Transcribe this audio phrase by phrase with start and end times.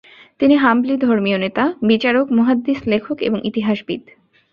[0.39, 4.01] তিনি হাম্বলি ধর্মীয় নেতা, বিচারক, মুহাদ্দিস, লেখক এবং ইতিহাসবিদ।